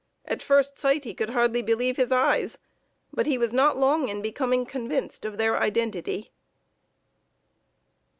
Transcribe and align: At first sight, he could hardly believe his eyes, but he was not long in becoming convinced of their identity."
At 0.25 0.41
first 0.41 0.79
sight, 0.79 1.03
he 1.03 1.13
could 1.13 1.29
hardly 1.29 1.61
believe 1.61 1.95
his 1.97 2.11
eyes, 2.11 2.57
but 3.13 3.27
he 3.27 3.37
was 3.37 3.53
not 3.53 3.77
long 3.77 4.07
in 4.07 4.23
becoming 4.23 4.65
convinced 4.65 5.25
of 5.25 5.37
their 5.37 5.59
identity." 5.61 6.31